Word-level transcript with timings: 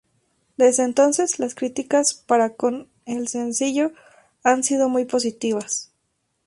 Desde 0.57 0.81
entonces 0.83 1.37
las 1.37 1.53
críticas 1.53 2.15
para 2.15 2.55
con 2.55 2.89
el 3.05 3.27
sencillo 3.27 3.91
han 4.43 4.63
sido 4.63 4.89
muy 4.89 5.05
positivas. 5.05 5.91